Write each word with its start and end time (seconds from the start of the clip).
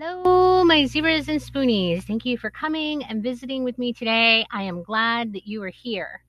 Hello, 0.00 0.62
my 0.62 0.86
zebras 0.86 1.28
and 1.28 1.40
spoonies. 1.40 2.04
Thank 2.04 2.24
you 2.24 2.38
for 2.38 2.50
coming 2.50 3.02
and 3.02 3.20
visiting 3.20 3.64
with 3.64 3.78
me 3.78 3.92
today. 3.92 4.46
I 4.52 4.62
am 4.62 4.84
glad 4.84 5.32
that 5.32 5.48
you 5.48 5.60
are 5.64 5.70
here. 5.70 6.22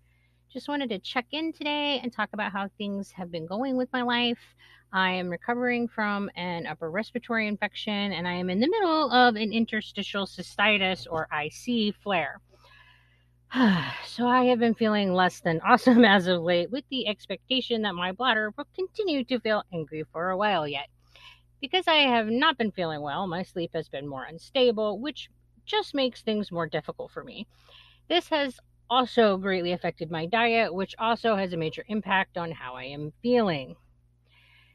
Just 0.51 0.67
wanted 0.67 0.89
to 0.89 0.97
check 0.97 1.27
in 1.33 1.53
today 1.53 1.99
and 2.01 2.11
talk 2.11 2.29
about 2.33 2.51
how 2.51 2.67
things 2.79 3.11
have 3.11 3.31
been 3.31 3.45
going 3.45 3.77
with 3.77 3.87
my 3.93 4.01
life. 4.01 4.39
I 4.91 5.11
am 5.11 5.29
recovering 5.29 5.87
from 5.87 6.31
an 6.35 6.65
upper 6.65 6.89
respiratory 6.89 7.47
infection 7.47 8.11
and 8.11 8.27
I 8.27 8.33
am 8.33 8.49
in 8.49 8.59
the 8.59 8.67
middle 8.67 9.11
of 9.11 9.35
an 9.35 9.53
interstitial 9.53 10.25
cystitis 10.25 11.05
or 11.07 11.27
IC 11.31 11.93
flare. 12.01 12.41
so 14.03 14.25
I 14.25 14.45
have 14.45 14.57
been 14.57 14.73
feeling 14.73 15.13
less 15.13 15.41
than 15.41 15.61
awesome 15.63 16.03
as 16.05 16.25
of 16.25 16.41
late 16.41 16.71
with 16.71 16.85
the 16.89 17.07
expectation 17.07 17.83
that 17.83 17.93
my 17.93 18.13
bladder 18.13 18.51
will 18.57 18.65
continue 18.75 19.23
to 19.25 19.39
feel 19.39 19.61
angry 19.71 20.05
for 20.11 20.31
a 20.31 20.37
while 20.37 20.67
yet. 20.67 20.87
Because 21.61 21.87
I 21.87 21.95
have 21.95 22.27
not 22.27 22.57
been 22.57 22.71
feeling 22.71 23.01
well, 23.01 23.27
my 23.27 23.43
sleep 23.43 23.71
has 23.73 23.89
been 23.89 24.07
more 24.07 24.23
unstable, 24.23 24.99
which 24.99 25.29
just 25.65 25.93
makes 25.93 26.21
things 26.21 26.51
more 26.51 26.67
difficult 26.67 27.11
for 27.11 27.23
me. 27.23 27.47
This 28.07 28.29
has 28.29 28.59
also 28.89 29.37
greatly 29.37 29.71
affected 29.71 30.09
my 30.09 30.25
diet, 30.25 30.73
which 30.73 30.95
also 30.97 31.35
has 31.35 31.53
a 31.53 31.57
major 31.57 31.83
impact 31.87 32.37
on 32.37 32.51
how 32.51 32.75
I 32.75 32.85
am 32.85 33.13
feeling. 33.21 33.75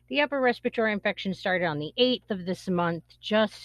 The 0.09 0.21
upper 0.21 0.41
respiratory 0.41 0.93
infection 0.93 1.35
started 1.35 1.65
on 1.65 1.79
the 1.79 1.93
8th 1.99 2.31
of 2.31 2.45
this 2.45 2.69
month, 2.69 3.05
just 3.21 3.61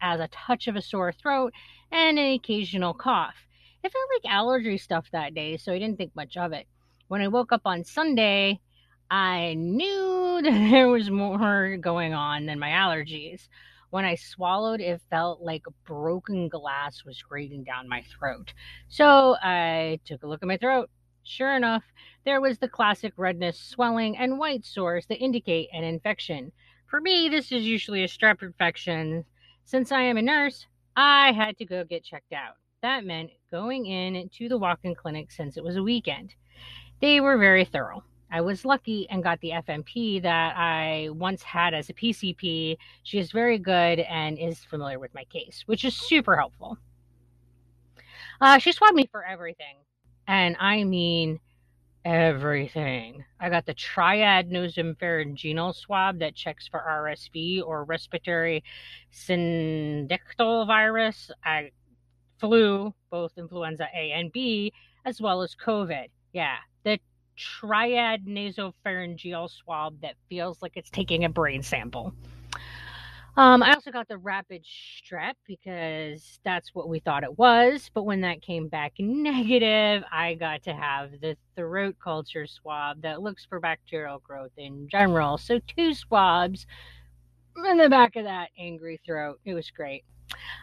as 0.00 0.20
a 0.20 0.28
touch 0.28 0.68
of 0.68 0.76
a 0.76 0.82
sore 0.82 1.12
throat 1.12 1.52
and 1.90 2.18
an 2.18 2.34
occasional 2.34 2.94
cough. 2.94 3.34
It 3.82 3.90
felt 3.90 4.08
like 4.14 4.32
allergy 4.32 4.76
stuff 4.76 5.06
that 5.12 5.34
day, 5.34 5.56
so 5.56 5.72
I 5.72 5.78
didn't 5.78 5.96
think 5.96 6.14
much 6.14 6.36
of 6.36 6.52
it. 6.52 6.66
When 7.08 7.22
I 7.22 7.28
woke 7.28 7.50
up 7.50 7.62
on 7.64 7.82
Sunday, 7.82 8.60
I 9.10 9.54
knew 9.54 10.40
that 10.44 10.70
there 10.70 10.88
was 10.88 11.10
more 11.10 11.76
going 11.76 12.14
on 12.14 12.46
than 12.46 12.58
my 12.58 12.70
allergies. 12.70 13.48
When 13.90 14.04
I 14.04 14.14
swallowed, 14.14 14.80
it 14.80 15.00
felt 15.10 15.42
like 15.42 15.64
broken 15.84 16.48
glass 16.48 17.04
was 17.04 17.20
grating 17.20 17.64
down 17.64 17.88
my 17.88 18.02
throat. 18.02 18.54
So 18.88 19.36
I 19.42 19.98
took 20.04 20.22
a 20.22 20.28
look 20.28 20.42
at 20.42 20.48
my 20.48 20.58
throat. 20.58 20.90
Sure 21.24 21.54
enough, 21.54 21.82
there 22.24 22.40
was 22.40 22.58
the 22.58 22.68
classic 22.68 23.12
redness, 23.16 23.58
swelling, 23.58 24.16
and 24.16 24.38
white 24.38 24.64
sores 24.64 25.06
that 25.06 25.18
indicate 25.18 25.68
an 25.72 25.82
infection. 25.82 26.52
For 26.86 27.00
me, 27.00 27.28
this 27.28 27.50
is 27.50 27.64
usually 27.64 28.04
a 28.04 28.08
strep 28.08 28.42
infection. 28.42 29.24
Since 29.64 29.92
I 29.92 30.02
am 30.02 30.16
a 30.16 30.22
nurse, 30.22 30.66
I 30.96 31.32
had 31.32 31.58
to 31.58 31.64
go 31.64 31.84
get 31.84 32.04
checked 32.04 32.32
out. 32.32 32.54
That 32.82 33.04
meant 33.04 33.30
going 33.50 33.86
in 33.86 34.28
to 34.38 34.48
the 34.48 34.58
walk 34.58 34.80
in 34.84 34.94
clinic 34.94 35.30
since 35.32 35.56
it 35.56 35.64
was 35.64 35.76
a 35.76 35.82
weekend. 35.82 36.34
They 37.00 37.20
were 37.20 37.38
very 37.38 37.64
thorough. 37.64 38.04
I 38.32 38.40
was 38.40 38.64
lucky 38.64 39.08
and 39.10 39.22
got 39.22 39.40
the 39.40 39.50
FNP 39.50 40.22
that 40.22 40.56
I 40.56 41.08
once 41.10 41.42
had 41.42 41.74
as 41.74 41.90
a 41.90 41.94
PCP. 41.94 42.76
She 43.02 43.18
is 43.18 43.32
very 43.32 43.58
good 43.58 44.00
and 44.00 44.38
is 44.38 44.64
familiar 44.64 44.98
with 44.98 45.12
my 45.14 45.24
case, 45.24 45.64
which 45.66 45.84
is 45.84 45.96
super 45.96 46.36
helpful. 46.36 46.78
Uh, 48.40 48.58
she 48.58 48.72
swabbed 48.72 48.94
me 48.94 49.08
for 49.10 49.24
everything. 49.24 49.76
And 50.26 50.56
I 50.60 50.84
mean 50.84 51.40
everything. 52.04 53.24
I 53.40 53.50
got 53.50 53.66
the 53.66 53.74
triad 53.74 54.50
nasopharyngeal 54.50 55.74
swab 55.74 56.18
that 56.20 56.34
checks 56.34 56.66
for 56.68 56.80
RSV 56.80 57.62
or 57.66 57.84
respiratory 57.84 58.64
syncytial 59.12 60.66
virus. 60.66 61.30
I 61.44 61.70
flu, 62.38 62.94
both 63.10 63.32
influenza 63.36 63.86
A 63.94 64.12
and 64.12 64.32
B, 64.32 64.72
as 65.04 65.20
well 65.20 65.42
as 65.42 65.54
COVID. 65.54 66.06
Yeah, 66.32 66.56
the 66.84 66.98
triad 67.40 68.26
nasopharyngeal 68.26 69.50
swab 69.50 70.00
that 70.02 70.14
feels 70.28 70.60
like 70.60 70.72
it's 70.76 70.90
taking 70.90 71.24
a 71.24 71.28
brain 71.28 71.62
sample. 71.62 72.12
Um, 73.36 73.62
I 73.62 73.72
also 73.72 73.90
got 73.90 74.08
the 74.08 74.18
rapid 74.18 74.64
strep 74.64 75.34
because 75.46 76.40
that's 76.44 76.74
what 76.74 76.88
we 76.88 76.98
thought 76.98 77.22
it 77.22 77.38
was. 77.38 77.90
But 77.94 78.02
when 78.02 78.20
that 78.22 78.42
came 78.42 78.68
back 78.68 78.92
negative, 78.98 80.02
I 80.12 80.34
got 80.34 80.62
to 80.64 80.74
have 80.74 81.12
the 81.20 81.36
throat 81.56 81.96
culture 82.02 82.46
swab 82.46 83.02
that 83.02 83.22
looks 83.22 83.46
for 83.46 83.60
bacterial 83.60 84.18
growth 84.18 84.52
in 84.56 84.88
general. 84.90 85.38
So, 85.38 85.60
two 85.60 85.94
swabs 85.94 86.66
in 87.64 87.78
the 87.78 87.88
back 87.88 88.16
of 88.16 88.24
that 88.24 88.50
angry 88.58 89.00
throat. 89.06 89.40
It 89.44 89.54
was 89.54 89.70
great. 89.70 90.04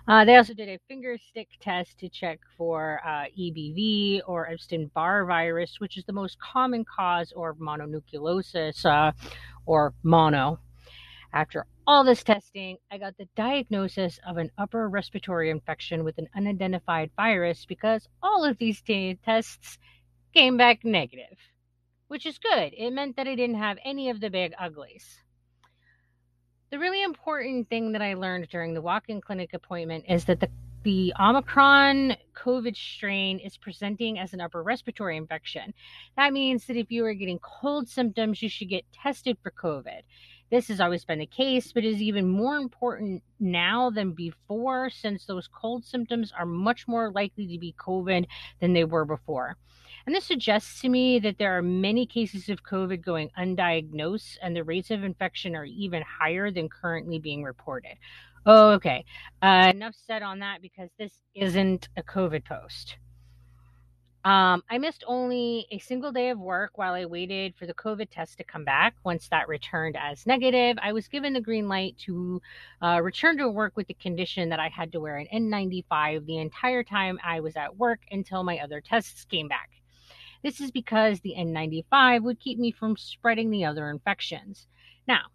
Uh, 0.07 0.23
they 0.23 0.35
also 0.35 0.53
did 0.53 0.69
a 0.69 0.79
finger 0.87 1.17
stick 1.17 1.49
test 1.59 1.97
to 1.99 2.09
check 2.09 2.39
for 2.57 3.01
uh, 3.05 3.25
EBV 3.37 4.21
or 4.25 4.49
Epstein 4.49 4.89
Barr 4.93 5.25
virus, 5.25 5.79
which 5.79 5.97
is 5.97 6.05
the 6.05 6.13
most 6.13 6.37
common 6.39 6.85
cause 6.85 7.33
of 7.35 7.57
mononucleosis 7.57 8.85
uh, 8.85 9.11
or 9.65 9.93
mono. 10.03 10.59
After 11.33 11.65
all 11.85 12.03
this 12.03 12.23
testing, 12.23 12.77
I 12.89 12.97
got 12.97 13.17
the 13.17 13.27
diagnosis 13.35 14.19
of 14.25 14.37
an 14.37 14.49
upper 14.57 14.87
respiratory 14.87 15.49
infection 15.49 16.03
with 16.03 16.17
an 16.17 16.29
unidentified 16.35 17.11
virus 17.15 17.65
because 17.65 18.07
all 18.23 18.45
of 18.45 18.57
these 18.57 18.81
t- 18.81 19.19
tests 19.25 19.77
came 20.33 20.55
back 20.57 20.85
negative, 20.85 21.37
which 22.07 22.25
is 22.25 22.37
good. 22.37 22.73
It 22.77 22.91
meant 22.91 23.17
that 23.17 23.27
I 23.27 23.35
didn't 23.35 23.57
have 23.57 23.77
any 23.83 24.09
of 24.09 24.21
the 24.21 24.29
big 24.29 24.53
uglies. 24.57 25.19
The 26.69 26.79
really 26.79 27.01
important 27.01 27.69
thing 27.69 27.93
that 27.93 28.01
I 28.01 28.15
learned 28.15 28.49
during 28.49 28.73
the 28.73 28.81
walk 28.81 29.05
in 29.07 29.21
clinic 29.21 29.53
appointment 29.53 30.03
is 30.09 30.25
that 30.25 30.41
the 30.41 30.49
the 30.83 31.13
Omicron 31.19 32.15
COVID 32.33 32.75
strain 32.77 33.39
is 33.39 33.57
presenting 33.57 34.19
as 34.19 34.33
an 34.33 34.39
upper 34.39 34.63
respiratory 34.63 35.17
infection. 35.17 35.73
That 36.15 36.31
means 36.31 36.65
that 36.65 36.77
if 36.77 36.91
you 36.91 37.03
are 37.05 37.13
getting 37.13 37.39
cold 37.39 37.89
symptoms, 37.89 38.41
you 38.41 38.47
should 38.47 38.69
get 38.69 38.85
tested 38.93 39.37
for 39.43 39.51
COVID. 39.51 40.01
This 40.49 40.69
has 40.69 40.79
always 40.79 41.03
been 41.03 41.19
the 41.19 41.25
case, 41.25 41.73
but 41.73 41.83
is 41.83 42.01
even 42.01 42.29
more 42.29 42.55
important 42.55 43.21
now 43.37 43.89
than 43.89 44.13
before 44.13 44.89
since 44.89 45.25
those 45.25 45.49
cold 45.49 45.83
symptoms 45.83 46.31
are 46.37 46.45
much 46.45 46.87
more 46.87 47.11
likely 47.11 47.47
to 47.47 47.59
be 47.59 47.75
COVID 47.77 48.25
than 48.61 48.71
they 48.71 48.85
were 48.85 49.03
before. 49.03 49.57
And 50.07 50.15
this 50.15 50.23
suggests 50.23 50.79
to 50.81 50.89
me 50.89 51.19
that 51.19 51.37
there 51.37 51.57
are 51.57 51.61
many 51.61 52.05
cases 52.05 52.47
of 52.47 52.63
COVID 52.63 53.03
going 53.03 53.29
undiagnosed, 53.37 54.37
and 54.41 54.55
the 54.55 54.63
rates 54.63 54.89
of 54.89 55.03
infection 55.03 55.53
are 55.53 55.65
even 55.65 56.01
higher 56.01 56.49
than 56.49 56.69
currently 56.69 57.19
being 57.19 57.43
reported. 57.43 57.97
Oh, 58.45 58.69
okay. 58.69 59.03
Uh, 59.41 59.73
enough 59.75 59.95
said 60.07 60.23
on 60.23 60.39
that 60.39 60.61
because 60.61 60.89
this 60.97 61.11
isn't 61.35 61.89
a 61.97 62.03
COVID 62.03 62.45
post. 62.45 62.95
Um, 64.23 64.63
I 64.69 64.77
missed 64.77 65.03
only 65.07 65.67
a 65.71 65.79
single 65.79 66.13
day 66.13 66.29
of 66.29 66.39
work 66.39 66.77
while 66.77 66.93
I 66.93 67.03
waited 67.03 67.55
for 67.55 67.65
the 67.65 67.73
COVID 67.73 68.07
test 68.09 68.37
to 68.37 68.45
come 68.45 68.63
back. 68.63 68.95
Once 69.03 69.27
that 69.27 69.49
returned 69.49 69.97
as 69.97 70.25
negative, 70.25 70.77
I 70.81 70.93
was 70.93 71.09
given 71.09 71.33
the 71.33 71.41
green 71.41 71.67
light 71.67 71.97
to 72.05 72.41
uh, 72.81 73.01
return 73.03 73.37
to 73.39 73.49
work 73.49 73.75
with 73.75 73.87
the 73.87 73.93
condition 73.95 74.47
that 74.49 74.59
I 74.59 74.69
had 74.69 74.93
to 74.93 75.01
wear 75.01 75.17
an 75.17 75.27
N95 75.33 76.25
the 76.25 76.37
entire 76.37 76.83
time 76.83 77.19
I 77.25 77.41
was 77.41 77.57
at 77.57 77.75
work 77.75 77.99
until 78.09 78.43
my 78.43 78.59
other 78.59 78.79
tests 78.79 79.25
came 79.25 79.49
back. 79.49 79.69
This 80.43 80.61
is 80.61 80.71
because 80.71 81.19
the 81.19 81.35
N95 81.37 82.23
would 82.23 82.39
keep 82.39 82.59
me 82.59 82.71
from 82.71 82.95
spreading 82.97 83.49
the 83.49 83.65
other 83.65 83.89
infections. 83.89 84.67
Now, 85.07 85.27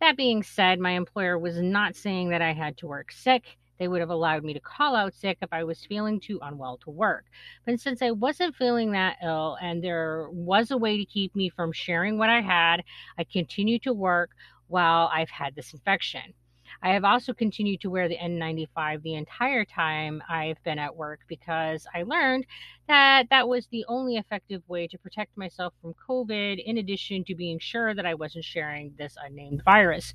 that 0.00 0.16
being 0.16 0.42
said, 0.42 0.80
my 0.80 0.92
employer 0.92 1.38
was 1.38 1.60
not 1.60 1.94
saying 1.94 2.30
that 2.30 2.42
I 2.42 2.52
had 2.52 2.76
to 2.78 2.86
work 2.86 3.12
sick. 3.12 3.58
They 3.78 3.88
would 3.88 4.00
have 4.00 4.10
allowed 4.10 4.44
me 4.44 4.52
to 4.52 4.60
call 4.60 4.94
out 4.94 5.14
sick 5.14 5.38
if 5.40 5.52
I 5.52 5.64
was 5.64 5.86
feeling 5.86 6.20
too 6.20 6.38
unwell 6.42 6.78
to 6.78 6.90
work. 6.90 7.24
But 7.64 7.80
since 7.80 8.02
I 8.02 8.10
wasn't 8.10 8.56
feeling 8.56 8.92
that 8.92 9.16
ill 9.22 9.56
and 9.60 9.82
there 9.82 10.28
was 10.30 10.70
a 10.70 10.76
way 10.76 10.98
to 10.98 11.04
keep 11.04 11.34
me 11.34 11.48
from 11.48 11.72
sharing 11.72 12.18
what 12.18 12.28
I 12.28 12.42
had, 12.42 12.82
I 13.18 13.24
continued 13.24 13.82
to 13.84 13.92
work 13.92 14.30
while 14.68 15.10
I've 15.12 15.30
had 15.30 15.54
this 15.54 15.72
infection. 15.72 16.34
I 16.82 16.92
have 16.92 17.04
also 17.04 17.32
continued 17.32 17.80
to 17.82 17.90
wear 17.90 18.08
the 18.08 18.16
N95 18.16 19.02
the 19.02 19.14
entire 19.14 19.64
time 19.64 20.22
I've 20.28 20.62
been 20.64 20.78
at 20.78 20.96
work 20.96 21.20
because 21.28 21.86
I 21.94 22.02
learned 22.02 22.46
that 22.88 23.28
that 23.30 23.48
was 23.48 23.66
the 23.66 23.84
only 23.88 24.16
effective 24.16 24.62
way 24.68 24.86
to 24.88 24.98
protect 24.98 25.36
myself 25.36 25.74
from 25.80 25.94
COVID, 26.08 26.62
in 26.64 26.78
addition 26.78 27.24
to 27.24 27.34
being 27.34 27.58
sure 27.58 27.94
that 27.94 28.06
I 28.06 28.14
wasn't 28.14 28.44
sharing 28.44 28.94
this 28.98 29.16
unnamed 29.22 29.62
virus. 29.64 30.14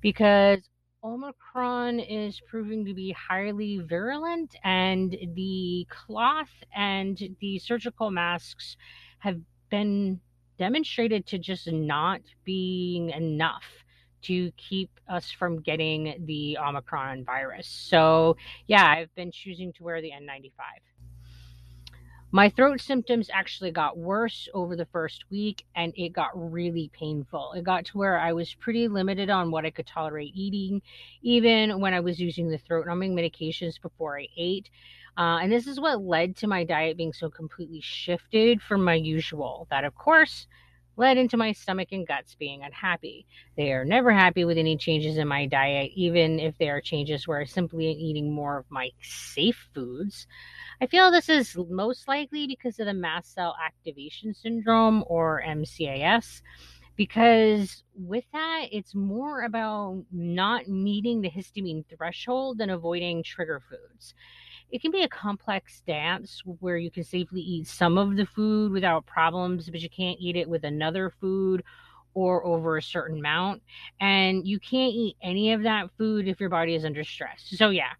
Because 0.00 0.60
Omicron 1.04 2.00
is 2.00 2.40
proving 2.48 2.84
to 2.86 2.94
be 2.94 3.12
highly 3.12 3.78
virulent, 3.78 4.56
and 4.64 5.16
the 5.34 5.86
cloth 5.88 6.50
and 6.74 7.36
the 7.40 7.58
surgical 7.58 8.10
masks 8.10 8.76
have 9.18 9.40
been 9.70 10.20
demonstrated 10.58 11.26
to 11.26 11.38
just 11.38 11.70
not 11.70 12.22
being 12.44 13.10
enough 13.10 13.84
to 14.22 14.50
keep 14.56 14.90
us 15.08 15.30
from 15.30 15.60
getting 15.60 16.24
the 16.26 16.58
Omicron 16.58 17.24
virus. 17.24 17.66
So, 17.66 18.36
yeah, 18.66 18.86
I've 18.86 19.14
been 19.14 19.30
choosing 19.30 19.72
to 19.74 19.82
wear 19.82 20.00
the 20.00 20.10
N95. 20.10 20.50
My 22.32 22.50
throat 22.50 22.80
symptoms 22.80 23.30
actually 23.32 23.70
got 23.70 23.96
worse 23.96 24.48
over 24.52 24.74
the 24.74 24.84
first 24.86 25.24
week 25.30 25.64
and 25.76 25.92
it 25.96 26.12
got 26.12 26.30
really 26.34 26.90
painful. 26.92 27.52
It 27.52 27.62
got 27.62 27.86
to 27.86 27.98
where 27.98 28.18
I 28.18 28.32
was 28.32 28.52
pretty 28.52 28.88
limited 28.88 29.30
on 29.30 29.50
what 29.50 29.64
I 29.64 29.70
could 29.70 29.86
tolerate 29.86 30.32
eating, 30.34 30.82
even 31.22 31.80
when 31.80 31.94
I 31.94 32.00
was 32.00 32.20
using 32.20 32.50
the 32.50 32.58
throat 32.58 32.86
numbing 32.86 33.14
medications 33.14 33.80
before 33.80 34.18
I 34.18 34.26
ate. 34.36 34.68
Uh, 35.16 35.38
and 35.40 35.50
this 35.50 35.66
is 35.66 35.80
what 35.80 36.02
led 36.02 36.36
to 36.36 36.46
my 36.46 36.64
diet 36.64 36.96
being 36.96 37.12
so 37.12 37.30
completely 37.30 37.80
shifted 37.80 38.60
from 38.60 38.84
my 38.84 38.94
usual. 38.94 39.66
That, 39.70 39.84
of 39.84 39.94
course, 39.94 40.46
led 40.96 41.18
into 41.18 41.36
my 41.36 41.52
stomach 41.52 41.88
and 41.92 42.06
guts 42.06 42.34
being 42.34 42.62
unhappy. 42.62 43.26
They 43.56 43.72
are 43.72 43.84
never 43.84 44.12
happy 44.12 44.44
with 44.44 44.58
any 44.58 44.76
changes 44.76 45.18
in 45.18 45.28
my 45.28 45.46
diet, 45.46 45.92
even 45.94 46.38
if 46.38 46.56
they 46.58 46.68
are 46.68 46.80
changes 46.80 47.26
where 47.26 47.40
I 47.40 47.44
simply 47.44 47.90
am 47.90 47.98
eating 47.98 48.32
more 48.32 48.58
of 48.58 48.70
my 48.70 48.90
safe 49.02 49.68
foods. 49.74 50.26
I 50.80 50.86
feel 50.86 51.10
this 51.10 51.28
is 51.28 51.56
most 51.68 52.08
likely 52.08 52.46
because 52.46 52.78
of 52.78 52.86
the 52.86 52.94
mast 52.94 53.34
cell 53.34 53.56
activation 53.64 54.34
syndrome 54.34 55.04
or 55.06 55.42
MCAS 55.46 56.42
because 56.96 57.84
with 57.94 58.24
that, 58.32 58.66
it's 58.72 58.94
more 58.94 59.42
about 59.42 60.02
not 60.10 60.66
meeting 60.66 61.20
the 61.20 61.30
histamine 61.30 61.84
threshold 61.94 62.58
than 62.58 62.70
avoiding 62.70 63.22
trigger 63.22 63.60
foods. 63.68 64.14
It 64.70 64.82
can 64.82 64.90
be 64.90 65.02
a 65.02 65.08
complex 65.08 65.82
dance 65.86 66.42
where 66.60 66.76
you 66.76 66.90
can 66.90 67.04
safely 67.04 67.40
eat 67.40 67.66
some 67.66 67.98
of 67.98 68.16
the 68.16 68.26
food 68.26 68.72
without 68.72 69.06
problems, 69.06 69.70
but 69.70 69.80
you 69.80 69.88
can't 69.88 70.18
eat 70.20 70.36
it 70.36 70.48
with 70.48 70.64
another 70.64 71.10
food 71.20 71.62
or 72.14 72.44
over 72.44 72.76
a 72.76 72.82
certain 72.82 73.18
amount. 73.18 73.62
And 74.00 74.46
you 74.46 74.58
can't 74.58 74.92
eat 74.92 75.16
any 75.22 75.52
of 75.52 75.62
that 75.62 75.90
food 75.96 76.26
if 76.26 76.40
your 76.40 76.48
body 76.48 76.74
is 76.74 76.84
under 76.84 77.04
stress. 77.04 77.44
So, 77.46 77.70
yeah, 77.70 77.92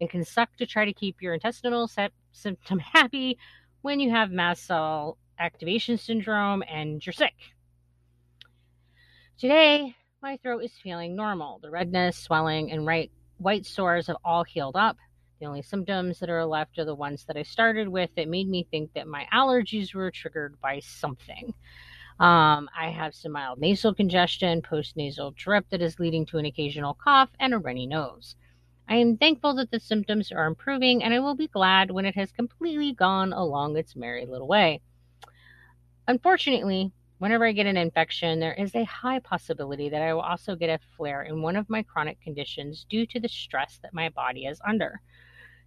it 0.00 0.10
can 0.10 0.24
suck 0.24 0.54
to 0.56 0.66
try 0.66 0.84
to 0.84 0.92
keep 0.92 1.22
your 1.22 1.34
intestinal 1.34 1.88
symptom 2.32 2.78
happy 2.92 3.38
when 3.80 4.00
you 4.00 4.10
have 4.10 4.30
mast 4.30 4.66
cell 4.66 5.16
activation 5.38 5.96
syndrome 5.96 6.62
and 6.68 7.04
you're 7.04 7.12
sick. 7.12 7.34
Today, 9.38 9.96
my 10.22 10.36
throat 10.36 10.62
is 10.62 10.72
feeling 10.82 11.16
normal. 11.16 11.58
The 11.60 11.70
redness, 11.70 12.16
swelling, 12.16 12.70
and 12.70 12.86
right, 12.86 13.10
white 13.38 13.66
sores 13.66 14.06
have 14.06 14.16
all 14.24 14.44
healed 14.44 14.76
up. 14.76 14.96
The 15.42 15.48
only 15.48 15.62
symptoms 15.62 16.20
that 16.20 16.30
are 16.30 16.46
left 16.46 16.78
are 16.78 16.84
the 16.84 16.94
ones 16.94 17.24
that 17.24 17.36
I 17.36 17.42
started 17.42 17.88
with 17.88 18.10
that 18.14 18.28
made 18.28 18.48
me 18.48 18.64
think 18.70 18.92
that 18.92 19.08
my 19.08 19.26
allergies 19.34 19.92
were 19.92 20.08
triggered 20.08 20.60
by 20.60 20.78
something. 20.78 21.52
Um, 22.20 22.70
I 22.78 22.90
have 22.90 23.12
some 23.12 23.32
mild 23.32 23.58
nasal 23.58 23.92
congestion, 23.92 24.62
post 24.62 24.96
nasal 24.96 25.32
drip 25.32 25.68
that 25.70 25.82
is 25.82 25.98
leading 25.98 26.24
to 26.26 26.38
an 26.38 26.44
occasional 26.44 26.94
cough, 26.94 27.30
and 27.40 27.52
a 27.52 27.58
runny 27.58 27.88
nose. 27.88 28.36
I 28.88 28.94
am 28.94 29.16
thankful 29.16 29.52
that 29.54 29.72
the 29.72 29.80
symptoms 29.80 30.30
are 30.30 30.46
improving, 30.46 31.02
and 31.02 31.12
I 31.12 31.18
will 31.18 31.34
be 31.34 31.48
glad 31.48 31.90
when 31.90 32.06
it 32.06 32.14
has 32.14 32.30
completely 32.30 32.92
gone 32.92 33.32
along 33.32 33.76
its 33.76 33.96
merry 33.96 34.24
little 34.24 34.46
way. 34.46 34.80
Unfortunately, 36.06 36.92
whenever 37.18 37.44
I 37.44 37.50
get 37.50 37.66
an 37.66 37.76
infection, 37.76 38.38
there 38.38 38.54
is 38.54 38.76
a 38.76 38.84
high 38.84 39.18
possibility 39.18 39.88
that 39.88 40.02
I 40.02 40.14
will 40.14 40.20
also 40.20 40.54
get 40.54 40.70
a 40.70 40.78
flare 40.96 41.22
in 41.22 41.42
one 41.42 41.56
of 41.56 41.68
my 41.68 41.82
chronic 41.82 42.20
conditions 42.20 42.86
due 42.88 43.06
to 43.06 43.18
the 43.18 43.28
stress 43.28 43.80
that 43.82 43.92
my 43.92 44.08
body 44.08 44.46
is 44.46 44.60
under. 44.64 45.00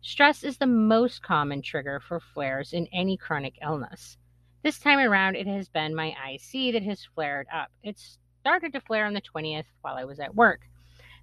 Stress 0.07 0.44
is 0.44 0.60
the 0.60 0.68
most 0.68 1.24
common 1.24 1.63
trigger 1.63 2.00
for 2.00 2.19
flares 2.19 2.74
in 2.74 2.88
any 2.94 3.18
chronic 3.18 3.57
illness. 3.63 4.19
This 4.62 4.78
time 4.78 5.00
around, 5.00 5.36
it 5.36 5.48
has 5.48 5.68
been 5.68 5.96
my 5.96 6.16
IC 6.30 6.74
that 6.74 6.84
has 6.84 7.04
flared 7.16 7.48
up. 7.52 7.72
It 7.81 7.98
started 8.40 8.72
to 8.74 8.81
flare 8.81 9.07
on 9.07 9.16
the 9.16 9.22
20th 9.22 9.66
while 9.81 9.96
I 9.96 10.04
was 10.04 10.19
at 10.19 10.36
work. 10.36 10.62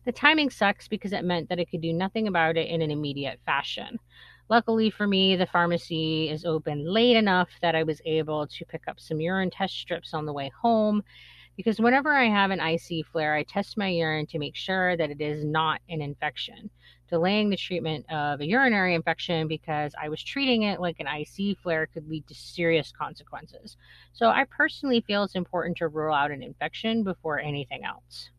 The 0.04 0.10
timing 0.10 0.50
sucks 0.50 0.88
because 0.88 1.12
it 1.12 1.24
meant 1.24 1.48
that 1.48 1.60
I 1.60 1.64
could 1.64 1.80
do 1.80 1.92
nothing 1.92 2.26
about 2.26 2.56
it 2.56 2.68
in 2.70 2.82
an 2.82 2.90
immediate 2.90 3.38
fashion. 3.46 4.00
Luckily 4.48 4.90
for 4.90 5.06
me, 5.06 5.36
the 5.36 5.46
pharmacy 5.46 6.28
is 6.28 6.44
open 6.44 6.84
late 6.84 7.14
enough 7.14 7.50
that 7.60 7.76
I 7.76 7.84
was 7.84 8.02
able 8.04 8.48
to 8.48 8.64
pick 8.64 8.88
up 8.88 8.98
some 8.98 9.20
urine 9.20 9.50
test 9.50 9.78
strips 9.78 10.12
on 10.12 10.26
the 10.26 10.32
way 10.32 10.50
home 10.60 11.04
because 11.56 11.80
whenever 11.80 12.12
I 12.14 12.24
have 12.28 12.50
an 12.50 12.60
IC 12.60 13.06
flare, 13.12 13.34
I 13.34 13.42
test 13.42 13.76
my 13.76 13.88
urine 13.88 14.26
to 14.28 14.38
make 14.38 14.56
sure 14.56 14.96
that 14.96 15.10
it 15.10 15.20
is 15.20 15.44
not 15.44 15.80
an 15.88 16.00
infection, 16.00 16.70
delaying 17.08 17.50
the 17.50 17.56
treatment 17.56 18.06
of 18.10 18.40
a 18.40 18.46
urinary 18.46 18.94
infection 18.94 19.48
because 19.48 19.94
I 20.00 20.08
was 20.08 20.22
treating 20.22 20.62
it 20.62 20.80
like 20.80 20.98
an 20.98 21.06
IC 21.06 21.58
flare 21.62 21.86
could 21.86 22.08
lead 22.08 22.26
to 22.28 22.34
serious 22.34 22.92
consequences. 22.92 23.76
So 24.12 24.28
I 24.28 24.44
personally 24.44 25.02
feel 25.02 25.24
it's 25.24 25.34
important 25.34 25.76
to 25.78 25.88
rule 25.88 26.14
out 26.14 26.30
an 26.30 26.42
infection 26.42 27.04
before 27.04 27.38
anything 27.38 27.84
else. 27.84 28.30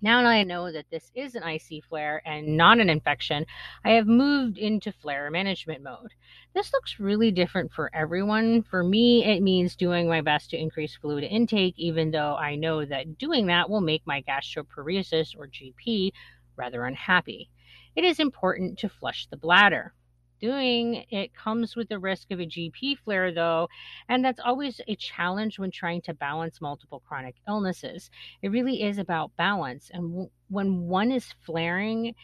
Now 0.00 0.22
that 0.22 0.28
I 0.28 0.44
know 0.44 0.70
that 0.70 0.88
this 0.90 1.10
is 1.16 1.34
an 1.34 1.42
IC 1.42 1.84
flare 1.88 2.22
and 2.24 2.56
not 2.56 2.78
an 2.78 2.88
infection, 2.88 3.44
I 3.84 3.90
have 3.92 4.06
moved 4.06 4.56
into 4.56 4.92
flare 4.92 5.28
management 5.28 5.82
mode. 5.82 6.12
This 6.54 6.72
looks 6.72 7.00
really 7.00 7.32
different 7.32 7.72
for 7.72 7.90
everyone. 7.92 8.62
For 8.62 8.84
me, 8.84 9.24
it 9.24 9.42
means 9.42 9.74
doing 9.74 10.08
my 10.08 10.20
best 10.20 10.50
to 10.50 10.56
increase 10.56 10.94
fluid 10.94 11.24
intake, 11.24 11.74
even 11.78 12.12
though 12.12 12.36
I 12.36 12.54
know 12.54 12.84
that 12.84 13.18
doing 13.18 13.46
that 13.46 13.68
will 13.68 13.80
make 13.80 14.06
my 14.06 14.22
gastroparesis 14.22 15.34
or 15.36 15.48
GP 15.48 16.12
rather 16.54 16.84
unhappy. 16.84 17.50
It 17.96 18.04
is 18.04 18.20
important 18.20 18.78
to 18.78 18.88
flush 18.88 19.26
the 19.26 19.36
bladder. 19.36 19.94
Doing 20.40 21.04
it 21.10 21.34
comes 21.34 21.74
with 21.76 21.88
the 21.88 21.98
risk 21.98 22.30
of 22.30 22.40
a 22.40 22.46
GP 22.46 22.94
flare, 22.94 23.32
though, 23.32 23.68
and 24.08 24.24
that's 24.24 24.40
always 24.40 24.80
a 24.88 24.94
challenge 24.96 25.58
when 25.58 25.70
trying 25.70 26.00
to 26.02 26.14
balance 26.14 26.60
multiple 26.60 27.00
chronic 27.06 27.36
illnesses. 27.48 28.10
It 28.42 28.50
really 28.50 28.82
is 28.82 28.98
about 28.98 29.36
balance, 29.36 29.90
and 29.92 30.10
w- 30.10 30.30
when 30.48 30.82
one 30.88 31.10
is 31.12 31.34
flaring, 31.44 32.14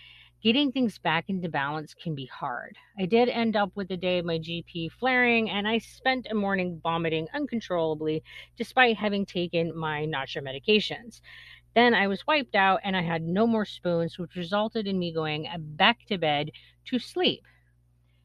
getting 0.42 0.70
things 0.70 0.98
back 0.98 1.24
into 1.28 1.48
balance 1.48 1.94
can 1.94 2.14
be 2.14 2.26
hard. 2.26 2.76
I 2.98 3.06
did 3.06 3.28
end 3.28 3.56
up 3.56 3.72
with 3.74 3.90
a 3.90 3.96
day 3.96 4.18
of 4.18 4.26
my 4.26 4.38
GP 4.38 4.88
flaring, 4.90 5.50
and 5.50 5.66
I 5.66 5.78
spent 5.78 6.28
a 6.30 6.34
morning 6.34 6.80
vomiting 6.82 7.26
uncontrollably 7.34 8.22
despite 8.56 8.96
having 8.96 9.26
taken 9.26 9.76
my 9.76 10.04
nausea 10.04 10.42
medications. 10.42 11.20
Then 11.74 11.94
I 11.94 12.08
was 12.08 12.26
wiped 12.26 12.56
out 12.56 12.80
and 12.84 12.96
I 12.96 13.02
had 13.02 13.22
no 13.22 13.46
more 13.46 13.64
spoons, 13.64 14.18
which 14.18 14.36
resulted 14.36 14.86
in 14.88 14.98
me 14.98 15.12
going 15.12 15.46
uh, 15.48 15.58
back 15.58 16.06
to 16.06 16.18
bed 16.18 16.50
to 16.86 16.98
sleep. 16.98 17.44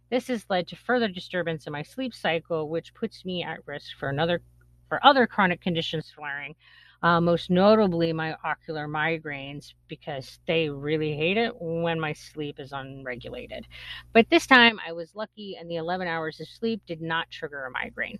This 0.09 0.27
has 0.27 0.45
led 0.49 0.67
to 0.69 0.75
further 0.75 1.07
disturbance 1.07 1.67
in 1.67 1.73
my 1.73 1.83
sleep 1.83 2.13
cycle, 2.13 2.69
which 2.69 2.93
puts 2.93 3.25
me 3.25 3.43
at 3.43 3.65
risk 3.67 3.97
for 3.97 4.09
another 4.09 4.41
for 4.87 5.05
other 5.05 5.27
chronic 5.27 5.61
conditions 5.61 6.11
flaring, 6.15 6.55
uh, 7.03 7.21
most 7.21 7.51
notably 7.51 8.11
my 8.11 8.35
ocular 8.43 8.87
migraines, 8.87 9.73
because 9.87 10.39
they 10.47 10.67
really 10.67 11.15
hate 11.15 11.37
it 11.37 11.53
when 11.61 11.99
my 11.99 12.11
sleep 12.11 12.59
is 12.59 12.71
unregulated. 12.71 13.67
But 14.13 14.27
this 14.31 14.47
time 14.47 14.79
I 14.85 14.91
was 14.93 15.13
lucky, 15.13 15.57
and 15.59 15.69
the 15.69 15.75
11 15.75 16.07
hours 16.07 16.39
of 16.39 16.47
sleep 16.47 16.81
did 16.87 17.01
not 17.01 17.29
trigger 17.29 17.65
a 17.65 17.71
migraine. 17.71 18.17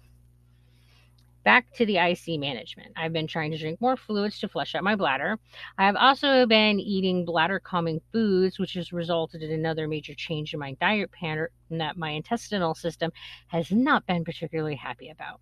Back 1.44 1.74
to 1.76 1.86
the 1.86 1.98
IC 1.98 2.40
management. 2.40 2.92
I've 2.98 3.14
been 3.14 3.28
trying 3.28 3.52
to 3.52 3.58
drink 3.58 3.80
more 3.80 3.96
fluids 3.96 4.40
to 4.40 4.50
flush 4.50 4.76
out 4.76 4.84
my 4.84 4.96
bladder. 4.96 5.40
I 5.78 5.86
have 5.86 5.96
also 5.96 6.46
been 6.46 6.80
eating 6.80 7.24
bladder 7.24 7.60
calming 7.60 8.02
foods, 8.12 8.60
which 8.60 8.74
has 8.74 8.92
resulted 8.92 9.42
in 9.42 9.52
another 9.52 9.88
major 9.88 10.14
change 10.14 10.54
in 10.54 10.60
my 10.60 10.74
diet 10.74 11.12
pattern 11.12 11.50
that 11.72 11.98
my 11.98 12.10
intestinal 12.10 12.76
system 12.76 13.12
has 13.48 13.72
not 13.72 14.06
been 14.06 14.26
particularly 14.26 14.76
happy 14.76 15.10
about. 15.10 15.40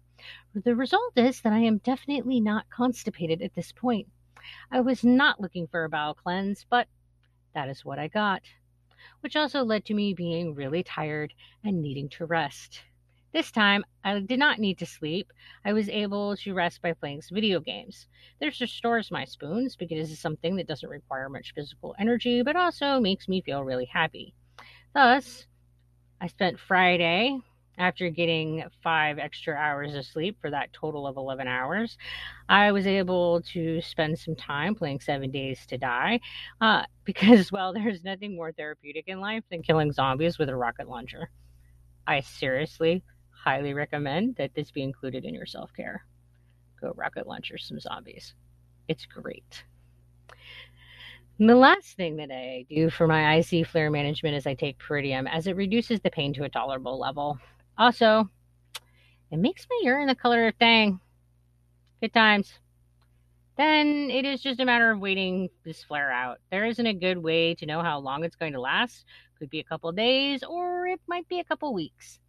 The 0.53 0.75
result 0.75 1.13
is 1.15 1.41
that 1.41 1.53
I 1.53 1.59
am 1.59 1.79
definitely 1.79 2.41
not 2.41 2.69
constipated 2.69 3.41
at 3.41 3.55
this 3.55 3.71
point. 3.71 4.07
I 4.71 4.81
was 4.81 5.03
not 5.03 5.41
looking 5.41 5.67
for 5.67 5.83
a 5.83 5.89
bowel 5.89 6.13
cleanse, 6.13 6.65
but 6.69 6.87
that 7.53 7.69
is 7.69 7.83
what 7.83 7.97
I 7.97 8.07
got, 8.07 8.43
which 9.21 9.35
also 9.35 9.63
led 9.63 9.85
to 9.85 9.93
me 9.95 10.13
being 10.13 10.53
really 10.53 10.83
tired 10.83 11.33
and 11.63 11.81
needing 11.81 12.07
to 12.09 12.25
rest. 12.25 12.83
This 13.37 13.51
time, 13.51 13.85
I 14.03 14.19
did 14.19 14.39
not 14.39 14.57
need 14.57 14.79
to 14.79 14.87
sleep. 14.87 15.31
I 15.63 15.71
was 15.71 15.89
able 15.89 16.35
to 16.37 16.55
rest 16.55 16.81
by 16.81 16.93
playing 16.93 17.21
some 17.21 17.35
video 17.35 17.59
games. 17.59 18.07
This 18.39 18.59
restores 18.59 19.11
my 19.11 19.25
spoons 19.25 19.75
because 19.75 20.11
it's 20.11 20.19
something 20.19 20.55
that 20.55 20.65
doesn't 20.65 20.89
require 20.89 21.29
much 21.29 21.53
physical 21.53 21.93
energy, 21.99 22.41
but 22.41 22.55
also 22.55 22.99
makes 22.99 23.27
me 23.27 23.41
feel 23.41 23.63
really 23.63 23.85
happy. 23.85 24.33
Thus, 24.95 25.45
I 26.19 26.25
spent 26.25 26.59
Friday 26.59 27.37
after 27.77 28.09
getting 28.09 28.63
five 28.81 29.19
extra 29.19 29.53
hours 29.53 29.93
of 29.93 30.03
sleep 30.03 30.37
for 30.41 30.49
that 30.49 30.73
total 30.73 31.05
of 31.05 31.15
11 31.15 31.47
hours, 31.47 31.95
I 32.49 32.71
was 32.71 32.87
able 32.87 33.41
to 33.53 33.81
spend 33.81 34.17
some 34.17 34.35
time 34.35 34.73
playing 34.73 35.01
Seven 35.01 35.29
Days 35.29 35.63
to 35.67 35.77
Die 35.77 36.19
uh, 36.59 36.85
because, 37.03 37.51
well, 37.51 37.71
there's 37.71 38.03
nothing 38.03 38.35
more 38.35 38.51
therapeutic 38.51 39.03
in 39.05 39.19
life 39.19 39.43
than 39.51 39.61
killing 39.61 39.91
zombies 39.91 40.39
with 40.39 40.49
a 40.49 40.55
rocket 40.55 40.89
launcher. 40.89 41.29
I 42.07 42.21
seriously 42.21 43.03
highly 43.43 43.73
recommend 43.73 44.35
that 44.35 44.53
this 44.53 44.71
be 44.71 44.83
included 44.83 45.25
in 45.25 45.33
your 45.33 45.45
self 45.45 45.71
care. 45.73 46.05
Go 46.81 46.93
rocket 46.95 47.27
launcher 47.27 47.57
some 47.57 47.79
zombies. 47.79 48.33
It's 48.87 49.05
great. 49.05 49.63
And 51.39 51.49
the 51.49 51.55
last 51.55 51.95
thing 51.95 52.15
that 52.17 52.31
I 52.31 52.65
do 52.67 52.89
for 52.89 53.07
my 53.07 53.35
IC 53.35 53.67
flare 53.67 53.91
management 53.91 54.35
is 54.35 54.47
I 54.47 54.55
take 54.55 54.79
Pyridium 54.79 55.29
as 55.31 55.45
it 55.45 55.55
reduces 55.55 55.99
the 55.99 56.09
pain 56.09 56.33
to 56.33 56.43
a 56.43 56.49
tolerable 56.49 56.99
level. 56.99 57.37
Also, 57.77 58.29
it 59.29 59.37
makes 59.37 59.67
my 59.69 59.79
urine 59.83 60.07
the 60.07 60.15
color 60.15 60.47
of 60.47 60.57
Tang. 60.57 60.99
Good 62.01 62.13
times. 62.13 62.53
Then 63.55 64.09
it 64.09 64.25
is 64.25 64.41
just 64.41 64.59
a 64.59 64.65
matter 64.65 64.91
of 64.91 64.99
waiting 64.99 65.49
this 65.63 65.83
flare 65.83 66.11
out. 66.11 66.39
There 66.51 66.65
isn't 66.65 66.85
a 66.85 66.93
good 66.93 67.17
way 67.17 67.55
to 67.55 67.65
know 67.65 67.81
how 67.81 67.99
long 67.99 68.23
it's 68.23 68.35
going 68.35 68.53
to 68.53 68.61
last. 68.61 69.05
Could 69.37 69.49
be 69.49 69.59
a 69.59 69.63
couple 69.63 69.91
days 69.91 70.43
or 70.43 70.87
it 70.87 71.01
might 71.07 71.27
be 71.27 71.39
a 71.39 71.43
couple 71.43 71.73
weeks. 71.73 72.19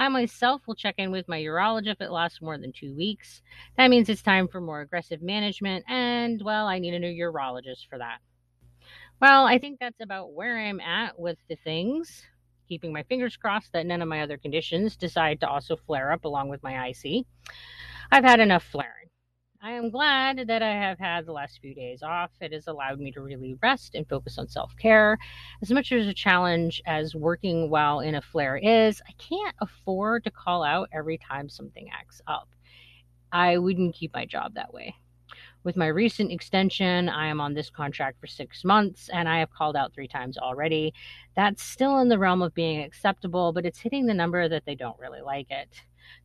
I 0.00 0.08
myself 0.08 0.62
will 0.66 0.74
check 0.74 0.94
in 0.96 1.10
with 1.10 1.28
my 1.28 1.38
urologist 1.38 1.88
if 1.88 2.00
it 2.00 2.10
lasts 2.10 2.40
more 2.40 2.56
than 2.56 2.72
two 2.72 2.96
weeks. 2.96 3.42
That 3.76 3.90
means 3.90 4.08
it's 4.08 4.22
time 4.22 4.48
for 4.48 4.58
more 4.58 4.80
aggressive 4.80 5.20
management, 5.20 5.84
and 5.86 6.40
well, 6.42 6.66
I 6.66 6.78
need 6.78 6.94
a 6.94 6.98
new 6.98 7.12
urologist 7.12 7.86
for 7.90 7.98
that. 7.98 8.20
Well, 9.20 9.44
I 9.44 9.58
think 9.58 9.78
that's 9.78 10.00
about 10.00 10.32
where 10.32 10.58
I'm 10.58 10.80
at 10.80 11.20
with 11.20 11.36
the 11.50 11.56
things. 11.56 12.24
Keeping 12.66 12.94
my 12.94 13.02
fingers 13.02 13.36
crossed 13.36 13.74
that 13.74 13.84
none 13.84 14.00
of 14.00 14.08
my 14.08 14.22
other 14.22 14.38
conditions 14.38 14.96
decide 14.96 15.38
to 15.40 15.48
also 15.48 15.76
flare 15.76 16.12
up 16.12 16.24
along 16.24 16.48
with 16.48 16.62
my 16.62 16.88
IC. 16.88 17.26
I've 18.10 18.24
had 18.24 18.40
enough 18.40 18.64
flaring. 18.64 18.99
I 19.62 19.72
am 19.72 19.90
glad 19.90 20.46
that 20.46 20.62
I 20.62 20.70
have 20.70 20.98
had 20.98 21.26
the 21.26 21.32
last 21.32 21.58
few 21.60 21.74
days 21.74 22.02
off. 22.02 22.30
It 22.40 22.54
has 22.54 22.66
allowed 22.66 22.98
me 22.98 23.12
to 23.12 23.20
really 23.20 23.58
rest 23.62 23.94
and 23.94 24.08
focus 24.08 24.38
on 24.38 24.48
self 24.48 24.74
care. 24.78 25.18
As 25.60 25.70
much 25.70 25.92
as 25.92 26.06
a 26.06 26.14
challenge 26.14 26.80
as 26.86 27.14
working 27.14 27.68
while 27.68 28.00
in 28.00 28.14
a 28.14 28.22
flare 28.22 28.56
is, 28.56 29.02
I 29.06 29.12
can't 29.18 29.54
afford 29.60 30.24
to 30.24 30.30
call 30.30 30.62
out 30.62 30.88
every 30.92 31.18
time 31.18 31.50
something 31.50 31.90
acts 31.92 32.22
up. 32.26 32.48
I 33.32 33.58
wouldn't 33.58 33.94
keep 33.94 34.14
my 34.14 34.24
job 34.24 34.54
that 34.54 34.72
way. 34.72 34.94
With 35.62 35.76
my 35.76 35.88
recent 35.88 36.32
extension, 36.32 37.10
I 37.10 37.26
am 37.26 37.38
on 37.38 37.52
this 37.52 37.68
contract 37.68 38.18
for 38.18 38.26
six 38.26 38.64
months 38.64 39.10
and 39.12 39.28
I 39.28 39.40
have 39.40 39.52
called 39.52 39.76
out 39.76 39.92
three 39.92 40.08
times 40.08 40.38
already. 40.38 40.94
That's 41.36 41.62
still 41.62 41.98
in 41.98 42.08
the 42.08 42.18
realm 42.18 42.40
of 42.40 42.54
being 42.54 42.80
acceptable, 42.80 43.52
but 43.52 43.66
it's 43.66 43.78
hitting 43.80 44.06
the 44.06 44.14
number 44.14 44.48
that 44.48 44.64
they 44.64 44.74
don't 44.74 44.98
really 44.98 45.20
like 45.20 45.50
it. 45.50 45.68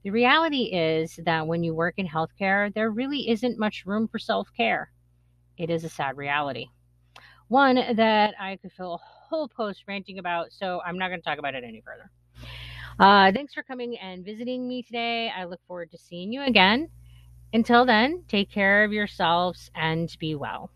The 0.03 0.11
reality 0.11 0.63
is 0.73 1.19
that 1.25 1.47
when 1.47 1.63
you 1.63 1.73
work 1.73 1.95
in 1.97 2.07
healthcare, 2.07 2.73
there 2.73 2.89
really 2.91 3.29
isn't 3.29 3.59
much 3.59 3.85
room 3.85 4.07
for 4.07 4.19
self 4.19 4.49
care. 4.55 4.91
It 5.57 5.69
is 5.69 5.83
a 5.83 5.89
sad 5.89 6.17
reality. 6.17 6.67
One 7.47 7.75
that 7.75 8.33
I 8.39 8.57
could 8.57 8.71
fill 8.71 8.95
a 8.95 8.97
whole 8.97 9.47
post 9.47 9.83
ranting 9.87 10.19
about, 10.19 10.51
so 10.51 10.81
I'm 10.85 10.97
not 10.97 11.09
going 11.09 11.21
to 11.21 11.25
talk 11.25 11.39
about 11.39 11.55
it 11.55 11.63
any 11.63 11.81
further. 11.81 12.09
Uh, 12.99 13.31
thanks 13.31 13.53
for 13.53 13.63
coming 13.63 13.97
and 13.97 14.23
visiting 14.23 14.67
me 14.67 14.81
today. 14.81 15.31
I 15.35 15.45
look 15.45 15.59
forward 15.67 15.91
to 15.91 15.97
seeing 15.97 16.31
you 16.31 16.41
again. 16.43 16.89
Until 17.53 17.85
then, 17.85 18.23
take 18.27 18.49
care 18.49 18.83
of 18.83 18.91
yourselves 18.91 19.69
and 19.75 20.13
be 20.19 20.35
well. 20.35 20.71